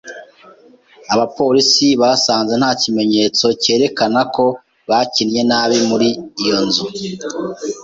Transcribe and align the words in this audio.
Abapolisi 1.13 1.85
basanze 2.01 2.53
nta 2.59 2.71
kimenyetso 2.81 3.45
cyerekana 3.61 4.19
ko 4.35 4.45
bakinnye 4.89 5.41
nabi 5.49 5.77
muri 5.89 6.09
iyo 6.41 6.57
nzu. 6.65 6.85